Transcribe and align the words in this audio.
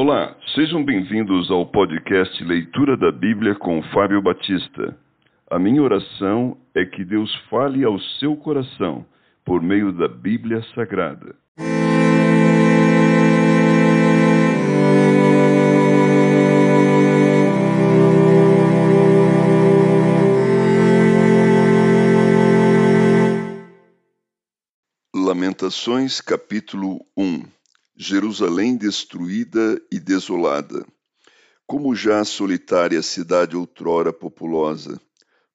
Olá, 0.00 0.36
sejam 0.54 0.84
bem-vindos 0.84 1.50
ao 1.50 1.66
podcast 1.66 2.44
Leitura 2.44 2.96
da 2.96 3.10
Bíblia 3.10 3.56
com 3.56 3.82
Fábio 3.92 4.22
Batista. 4.22 4.96
A 5.50 5.58
minha 5.58 5.82
oração 5.82 6.56
é 6.72 6.84
que 6.84 7.04
Deus 7.04 7.34
fale 7.50 7.82
ao 7.82 7.98
seu 8.20 8.36
coração 8.36 9.04
por 9.44 9.60
meio 9.60 9.90
da 9.92 10.06
Bíblia 10.06 10.62
Sagrada. 10.72 11.34
Lamentações, 25.12 26.20
capítulo 26.20 27.04
1 27.16 27.57
Jerusalém 28.00 28.76
destruída 28.76 29.82
e 29.90 29.98
desolada. 29.98 30.86
Como 31.66 31.96
já 31.96 32.20
a 32.20 32.24
solitária 32.24 33.02
cidade 33.02 33.56
outrora 33.56 34.12
populosa, 34.12 35.00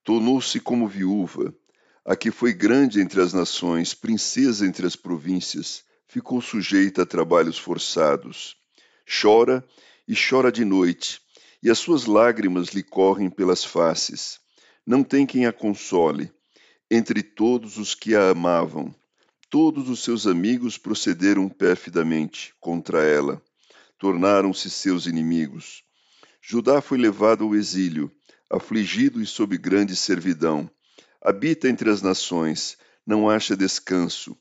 tornou-se 0.03 0.59
como 0.59 0.85
viúva, 0.85 1.55
a 2.03 2.17
que 2.17 2.31
foi 2.31 2.51
grande 2.51 2.99
entre 2.99 3.21
as 3.21 3.31
nações, 3.31 3.93
princesa 3.93 4.67
entre 4.67 4.85
as 4.85 4.93
províncias, 4.93 5.85
ficou 6.05 6.41
sujeita 6.41 7.03
a 7.03 7.05
trabalhos 7.05 7.57
forçados. 7.57 8.57
Chora 9.07 9.65
e 10.05 10.13
chora 10.13 10.51
de 10.51 10.65
noite, 10.65 11.21
e 11.63 11.69
as 11.69 11.79
suas 11.79 12.05
lágrimas 12.05 12.71
lhe 12.71 12.83
correm 12.83 13.29
pelas 13.29 13.63
faces. 13.63 14.37
Não 14.85 15.01
tem 15.01 15.25
quem 15.25 15.45
a 15.45 15.53
console, 15.53 16.29
entre 16.91 17.23
todos 17.23 17.77
os 17.77 17.95
que 17.95 18.13
a 18.13 18.31
amavam 18.31 18.93
Todos 19.53 19.87
os 19.87 20.03
seus 20.03 20.25
amigos 20.25 20.79
procederam 20.79 21.47
perfidamente 21.47 22.55
contra 22.59 23.03
ela, 23.03 23.39
tornaram-se 23.99 24.67
seus 24.67 25.05
inimigos. 25.05 25.83
Judá 26.41 26.81
foi 26.81 26.97
levado 26.97 27.43
ao 27.43 27.53
exílio, 27.53 28.11
afligido 28.49 29.21
e 29.21 29.27
sob 29.27 29.55
grande 29.59 29.95
servidão. 29.95 30.67
Habita 31.21 31.69
entre 31.69 31.91
as 31.91 32.01
nações, 32.01 32.79
não 33.05 33.29
acha 33.29 33.55
descanso. 33.55 34.35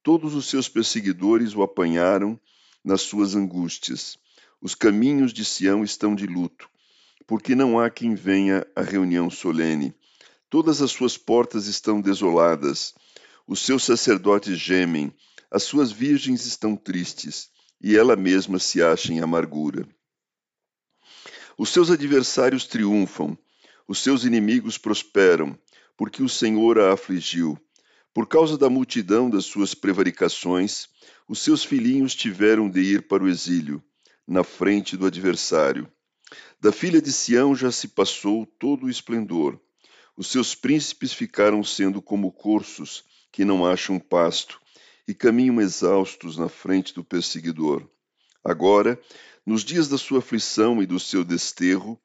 Todos 0.00 0.32
os 0.32 0.46
seus 0.46 0.68
perseguidores 0.68 1.56
o 1.56 1.62
apanharam 1.62 2.38
nas 2.84 3.02
suas 3.02 3.34
angústias. 3.34 4.16
Os 4.60 4.76
caminhos 4.76 5.32
de 5.32 5.44
Sião 5.44 5.82
estão 5.82 6.14
de 6.14 6.28
luto, 6.28 6.70
porque 7.26 7.56
não 7.56 7.80
há 7.80 7.90
quem 7.90 8.14
venha 8.14 8.64
à 8.76 8.82
reunião 8.82 9.28
solene. 9.28 9.92
Todas 10.48 10.80
as 10.80 10.92
suas 10.92 11.18
portas 11.18 11.66
estão 11.66 12.00
desoladas 12.00 12.94
os 13.52 13.60
seus 13.60 13.84
sacerdotes 13.84 14.58
gemem, 14.58 15.12
as 15.50 15.64
suas 15.64 15.92
virgens 15.92 16.46
estão 16.46 16.74
tristes, 16.74 17.50
e 17.82 17.94
ela 17.94 18.16
mesma 18.16 18.58
se 18.58 18.82
acha 18.82 19.12
em 19.12 19.20
amargura. 19.20 19.86
Os 21.58 21.68
seus 21.68 21.90
adversários 21.90 22.66
triunfam, 22.66 23.36
os 23.86 23.98
seus 23.98 24.24
inimigos 24.24 24.78
prosperam, 24.78 25.54
porque 25.98 26.22
o 26.22 26.30
Senhor 26.30 26.78
a 26.78 26.94
afligiu. 26.94 27.58
Por 28.14 28.26
causa 28.26 28.56
da 28.56 28.70
multidão 28.70 29.28
das 29.28 29.44
suas 29.44 29.74
prevaricações, 29.74 30.88
os 31.28 31.40
seus 31.40 31.62
filhinhos 31.62 32.14
tiveram 32.14 32.70
de 32.70 32.80
ir 32.80 33.06
para 33.06 33.22
o 33.22 33.28
exílio, 33.28 33.84
na 34.26 34.42
frente 34.42 34.96
do 34.96 35.04
adversário. 35.04 35.92
Da 36.58 36.72
filha 36.72 37.02
de 37.02 37.12
Sião 37.12 37.54
já 37.54 37.70
se 37.70 37.88
passou 37.88 38.46
todo 38.46 38.86
o 38.86 38.90
esplendor. 38.90 39.60
Os 40.16 40.28
seus 40.28 40.54
príncipes 40.54 41.12
ficaram 41.12 41.62
sendo 41.62 42.00
como 42.00 42.32
cursos, 42.32 43.04
que 43.32 43.44
não 43.44 43.66
acham 43.66 43.98
pasto 43.98 44.60
e 45.08 45.14
caminham 45.14 45.60
exaustos 45.60 46.36
na 46.36 46.48
frente 46.48 46.94
do 46.94 47.02
perseguidor. 47.02 47.88
Agora, 48.44 49.00
nos 49.44 49.64
dias 49.64 49.88
da 49.88 49.98
sua 49.98 50.18
aflição 50.18 50.82
e 50.82 50.86
do 50.86 51.00
seu 51.00 51.24
desterro, 51.24 51.98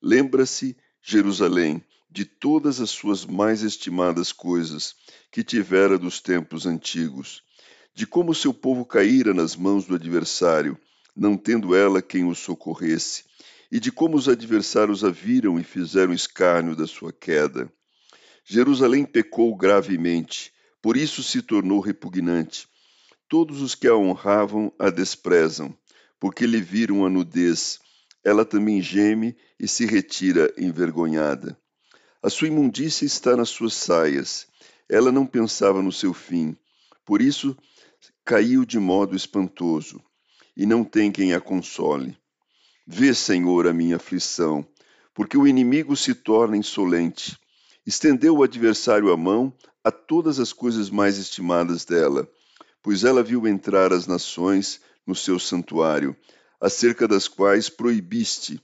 lembra-se 0.00 0.76
Jerusalém 1.02 1.82
de 2.10 2.24
todas 2.24 2.80
as 2.80 2.90
suas 2.90 3.26
mais 3.26 3.62
estimadas 3.62 4.30
coisas 4.30 4.94
que 5.32 5.42
tivera 5.42 5.98
dos 5.98 6.20
tempos 6.20 6.64
antigos, 6.64 7.42
de 7.92 8.06
como 8.06 8.32
seu 8.32 8.54
povo 8.54 8.84
caíra 8.84 9.34
nas 9.34 9.56
mãos 9.56 9.84
do 9.84 9.96
adversário, 9.96 10.78
não 11.16 11.36
tendo 11.36 11.74
ela 11.74 12.00
quem 12.00 12.24
o 12.24 12.34
socorresse, 12.34 13.24
e 13.70 13.80
de 13.80 13.90
como 13.90 14.16
os 14.16 14.28
adversários 14.28 15.02
a 15.02 15.10
viram 15.10 15.58
e 15.58 15.64
fizeram 15.64 16.12
escárnio 16.12 16.76
da 16.76 16.86
sua 16.86 17.12
queda. 17.12 17.68
Jerusalém 18.44 19.04
pecou 19.04 19.56
gravemente, 19.56 20.53
por 20.84 20.98
isso 20.98 21.22
se 21.22 21.40
tornou 21.40 21.80
repugnante. 21.80 22.68
Todos 23.26 23.62
os 23.62 23.74
que 23.74 23.88
a 23.88 23.96
honravam 23.96 24.70
a 24.78 24.90
desprezam, 24.90 25.74
porque 26.20 26.46
lhe 26.46 26.60
viram 26.60 27.06
a 27.06 27.08
nudez. 27.08 27.80
Ela 28.22 28.44
também 28.44 28.82
geme 28.82 29.34
e 29.58 29.66
se 29.66 29.86
retira 29.86 30.52
envergonhada. 30.58 31.58
A 32.22 32.28
sua 32.28 32.48
imundícia 32.48 33.06
está 33.06 33.34
nas 33.34 33.48
suas 33.48 33.72
saias. 33.72 34.46
Ela 34.86 35.10
não 35.10 35.24
pensava 35.24 35.80
no 35.80 35.90
seu 35.90 36.12
fim. 36.12 36.54
Por 37.02 37.22
isso 37.22 37.56
caiu 38.22 38.66
de 38.66 38.78
modo 38.78 39.16
espantoso, 39.16 40.04
e 40.54 40.66
não 40.66 40.84
tem 40.84 41.10
quem 41.10 41.32
a 41.32 41.40
console. 41.40 42.14
Vê, 42.86 43.14
Senhor, 43.14 43.66
a 43.66 43.72
minha 43.72 43.96
aflição, 43.96 44.68
porque 45.14 45.38
o 45.38 45.46
inimigo 45.46 45.96
se 45.96 46.14
torna 46.14 46.58
insolente. 46.58 47.38
Estendeu 47.86 48.36
o 48.36 48.42
adversário 48.42 49.12
a 49.12 49.16
mão 49.16 49.52
a 49.82 49.90
todas 49.90 50.40
as 50.40 50.52
coisas 50.52 50.88
mais 50.88 51.18
estimadas 51.18 51.84
dela, 51.84 52.28
pois 52.82 53.04
ela 53.04 53.22
viu 53.22 53.46
entrar 53.46 53.92
as 53.92 54.06
nações 54.06 54.80
no 55.06 55.14
seu 55.14 55.38
santuário, 55.38 56.16
acerca 56.60 57.06
das 57.06 57.28
quais 57.28 57.68
proibiste 57.68 58.60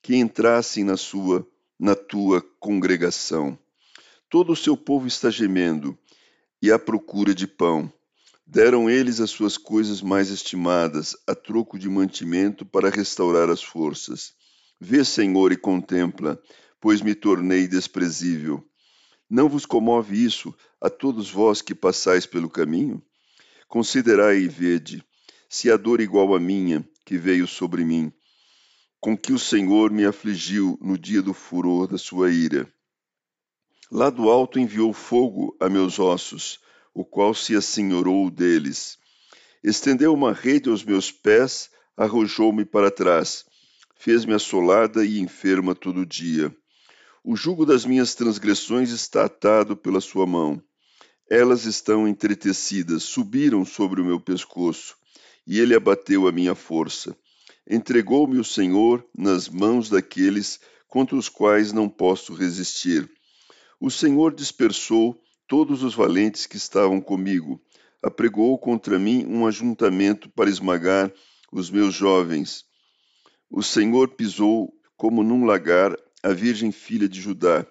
que 0.00 0.16
entrassem 0.16 0.84
na 0.84 0.96
sua 0.96 1.46
na 1.78 1.94
tua 1.94 2.40
congregação. 2.60 3.58
Todo 4.30 4.52
o 4.52 4.56
seu 4.56 4.76
povo 4.76 5.06
está 5.06 5.28
gemendo 5.28 5.98
e 6.62 6.70
à 6.70 6.78
procura 6.78 7.34
de 7.34 7.46
pão. 7.46 7.92
Deram 8.46 8.88
eles 8.88 9.20
as 9.20 9.30
suas 9.30 9.56
coisas 9.56 10.00
mais 10.00 10.30
estimadas 10.30 11.16
a 11.26 11.34
troco 11.34 11.78
de 11.78 11.88
mantimento 11.88 12.64
para 12.64 12.90
restaurar 12.90 13.50
as 13.50 13.62
forças. 13.62 14.32
Vê, 14.80 15.04
Senhor, 15.04 15.52
e 15.52 15.56
contempla, 15.56 16.40
pois 16.84 17.00
me 17.00 17.14
tornei 17.14 17.66
desprezível. 17.66 18.62
Não 19.30 19.48
vos 19.48 19.64
comove 19.64 20.22
isso 20.22 20.54
a 20.78 20.90
todos 20.90 21.30
vós 21.30 21.62
que 21.62 21.74
passais 21.74 22.26
pelo 22.26 22.50
caminho? 22.50 23.02
Considerai 23.66 24.40
e 24.40 24.48
vede, 24.48 25.02
se 25.48 25.70
a 25.70 25.78
dor 25.78 26.02
igual 26.02 26.34
à 26.34 26.38
minha, 26.38 26.86
que 27.02 27.16
veio 27.16 27.46
sobre 27.46 27.86
mim, 27.86 28.12
com 29.00 29.16
que 29.16 29.32
o 29.32 29.38
Senhor 29.38 29.90
me 29.90 30.04
afligiu 30.04 30.78
no 30.78 30.98
dia 30.98 31.22
do 31.22 31.32
furor 31.32 31.86
da 31.86 31.96
sua 31.96 32.30
ira. 32.30 32.70
Lá 33.90 34.10
do 34.10 34.28
alto 34.28 34.58
enviou 34.58 34.92
fogo 34.92 35.56
a 35.58 35.70
meus 35.70 35.98
ossos, 35.98 36.60
o 36.92 37.02
qual 37.02 37.32
se 37.32 37.56
assenhorou 37.56 38.30
deles. 38.30 38.98
Estendeu 39.62 40.12
uma 40.12 40.34
rede 40.34 40.68
aos 40.68 40.84
meus 40.84 41.10
pés, 41.10 41.70
arrojou-me 41.96 42.66
para 42.66 42.90
trás, 42.90 43.46
fez-me 43.96 44.34
assolada 44.34 45.02
e 45.02 45.18
enferma 45.18 45.74
todo 45.74 46.04
dia. 46.04 46.54
O 47.26 47.34
jugo 47.36 47.64
das 47.64 47.86
minhas 47.86 48.14
transgressões 48.14 48.90
está 48.90 49.24
atado 49.24 49.74
pela 49.74 49.98
sua 49.98 50.26
mão. 50.26 50.62
Elas 51.30 51.64
estão 51.64 52.06
entretecidas, 52.06 53.02
subiram 53.04 53.64
sobre 53.64 54.02
o 54.02 54.04
meu 54.04 54.20
pescoço, 54.20 54.94
e 55.46 55.58
ele 55.58 55.74
abateu 55.74 56.28
a 56.28 56.32
minha 56.32 56.54
força. 56.54 57.16
Entregou-me 57.66 58.38
o 58.38 58.44
Senhor 58.44 59.02
nas 59.16 59.48
mãos 59.48 59.88
daqueles 59.88 60.60
contra 60.86 61.16
os 61.16 61.30
quais 61.30 61.72
não 61.72 61.88
posso 61.88 62.34
resistir. 62.34 63.10
O 63.80 63.90
Senhor 63.90 64.34
dispersou 64.34 65.18
todos 65.48 65.82
os 65.82 65.94
valentes 65.94 66.44
que 66.44 66.58
estavam 66.58 67.00
comigo, 67.00 67.58
apregou 68.02 68.58
contra 68.58 68.98
mim 68.98 69.24
um 69.24 69.46
ajuntamento 69.46 70.28
para 70.28 70.50
esmagar 70.50 71.10
os 71.50 71.70
meus 71.70 71.94
jovens. 71.94 72.66
O 73.50 73.62
Senhor 73.62 74.08
pisou 74.10 74.74
como 74.94 75.22
num 75.22 75.46
lagar 75.46 75.96
a 76.24 76.32
Virgem 76.32 76.72
filha 76.72 77.06
de 77.06 77.20
Judá. 77.20 77.66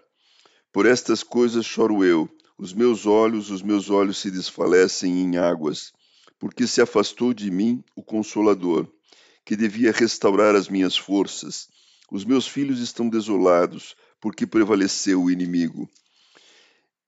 Por 0.72 0.86
estas 0.86 1.24
coisas 1.24 1.66
choro 1.66 2.06
eu, 2.06 2.30
os 2.56 2.72
meus 2.72 3.08
olhos, 3.08 3.50
os 3.50 3.64
meus 3.64 3.90
olhos 3.90 4.20
se 4.20 4.30
desfalecem 4.30 5.22
em 5.22 5.38
águas, 5.38 5.92
porque 6.38 6.68
se 6.68 6.80
afastou 6.80 7.34
de 7.34 7.50
mim 7.50 7.84
o 7.96 8.04
Consolador, 8.04 8.88
que 9.44 9.56
devia 9.56 9.92
restaurar 9.92 10.56
as 10.56 10.70
minhas 10.70 10.96
forças. 10.96 11.68
Os 12.12 12.24
meus 12.24 12.48
filhos 12.48 12.80
estão 12.80 13.10
desolados, 13.10 13.96
porque 14.22 14.46
prevaleceu 14.46 15.24
o 15.24 15.32
inimigo. 15.32 15.90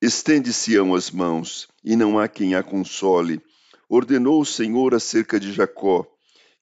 Estende 0.01 0.51
Sião 0.51 0.95
as 0.95 1.11
mãos, 1.11 1.67
e 1.83 1.95
não 1.95 2.17
há 2.17 2.27
quem 2.27 2.55
a 2.55 2.63
console. 2.63 3.39
Ordenou 3.87 4.41
o 4.41 4.45
Senhor 4.45 4.95
acerca 4.95 5.39
de 5.39 5.53
Jacó, 5.53 6.07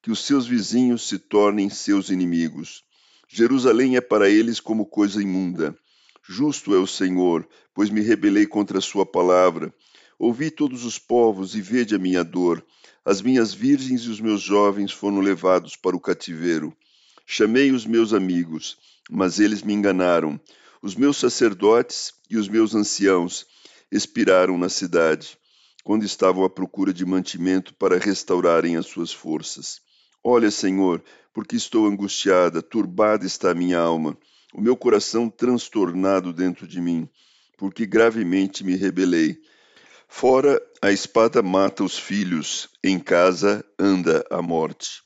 que 0.01 0.11
os 0.11 0.25
seus 0.25 0.45
vizinhos 0.45 1.07
se 1.07 1.17
tornem 1.17 1.69
seus 1.69 2.09
inimigos. 2.09 2.83
Jerusalém 3.35 3.97
é 3.97 4.01
para 4.01 4.29
eles 4.29 4.59
como 4.59 4.85
coisa 4.85 5.19
imunda. 5.19 5.75
Justo 6.21 6.75
é 6.75 6.77
o 6.77 6.85
Senhor, 6.85 7.49
pois 7.73 7.89
me 7.89 7.99
rebelei 7.99 8.45
contra 8.45 8.77
a 8.77 8.81
sua 8.81 9.07
palavra. 9.07 9.73
Ouvi 10.19 10.51
todos 10.51 10.85
os 10.85 10.99
povos 10.99 11.55
e 11.55 11.61
vede 11.61 11.95
a 11.95 11.97
minha 11.97 12.23
dor. 12.23 12.63
As 13.03 13.23
minhas 13.23 13.51
virgens 13.51 14.01
e 14.03 14.09
os 14.09 14.19
meus 14.21 14.39
jovens 14.39 14.91
foram 14.91 15.19
levados 15.19 15.75
para 15.75 15.95
o 15.95 15.99
cativeiro. 15.99 16.77
Chamei 17.25 17.71
os 17.71 17.87
meus 17.87 18.13
amigos, 18.13 18.77
mas 19.09 19.39
eles 19.39 19.63
me 19.63 19.73
enganaram. 19.73 20.39
Os 20.79 20.93
meus 20.93 21.17
sacerdotes 21.17 22.13
e 22.29 22.37
os 22.37 22.47
meus 22.47 22.75
anciãos 22.75 23.47
expiraram 23.91 24.59
na 24.59 24.69
cidade, 24.69 25.39
quando 25.83 26.05
estavam 26.05 26.43
à 26.43 26.49
procura 26.51 26.93
de 26.93 27.03
mantimento 27.03 27.73
para 27.73 27.97
restaurarem 27.97 28.77
as 28.77 28.85
suas 28.85 29.11
forças. 29.11 29.81
Olha, 30.25 30.49
Senhor, 30.49 31.03
porque 31.33 31.57
estou 31.57 31.85
angustiada, 31.85 32.61
turbada 32.61 33.25
está 33.25 33.51
a 33.51 33.55
minha 33.55 33.77
alma, 33.77 34.17
o 34.53 34.61
meu 34.61 34.77
coração 34.77 35.29
transtornado 35.29 36.31
dentro 36.31 36.65
de 36.65 36.79
mim, 36.79 37.09
porque 37.57 37.85
gravemente 37.85 38.63
me 38.63 38.73
rebelei. 38.77 39.37
Fora 40.07 40.61
a 40.81 40.93
espada 40.93 41.43
mata 41.43 41.83
os 41.83 41.99
filhos, 41.99 42.69
em 42.81 42.97
casa 42.99 43.65
anda 43.77 44.25
a 44.31 44.41
morte. 44.41 45.01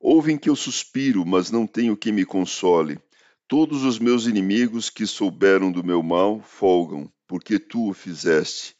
Ouvem 0.00 0.36
que 0.36 0.50
eu 0.50 0.56
suspiro, 0.56 1.24
mas 1.24 1.52
não 1.52 1.64
tenho 1.64 1.96
que 1.96 2.10
me 2.10 2.24
console. 2.24 2.98
Todos 3.46 3.84
os 3.84 4.00
meus 4.00 4.26
inimigos 4.26 4.90
que 4.90 5.06
souberam 5.06 5.70
do 5.70 5.84
meu 5.84 6.02
mal 6.02 6.42
folgam, 6.42 7.08
porque 7.28 7.60
tu 7.60 7.90
o 7.90 7.94
fizeste. 7.94 8.74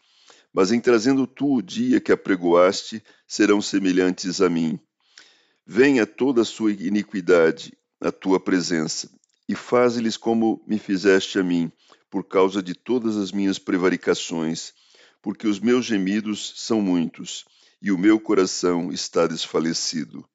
Mas 0.52 0.72
em 0.72 0.80
trazendo 0.80 1.24
tu 1.24 1.58
o 1.58 1.62
dia 1.62 2.00
que 2.00 2.10
apregoaste, 2.10 3.00
serão 3.28 3.62
semelhantes 3.62 4.40
a 4.40 4.50
mim. 4.50 4.80
Venha 5.70 6.06
toda 6.06 6.40
a 6.40 6.46
sua 6.46 6.72
iniquidade 6.72 7.76
à 8.00 8.10
tua 8.10 8.40
presença, 8.40 9.10
e 9.46 9.54
faze-lhes 9.54 10.16
como 10.16 10.64
me 10.66 10.78
fizeste 10.78 11.38
a 11.38 11.42
mim, 11.42 11.70
por 12.08 12.24
causa 12.24 12.62
de 12.62 12.72
todas 12.72 13.18
as 13.18 13.32
minhas 13.32 13.58
prevaricações, 13.58 14.72
porque 15.20 15.46
os 15.46 15.60
meus 15.60 15.84
gemidos 15.84 16.54
são 16.56 16.80
muitos, 16.80 17.44
e 17.82 17.92
o 17.92 17.98
meu 17.98 18.18
coração 18.18 18.90
está 18.90 19.26
desfalecido. 19.26 20.26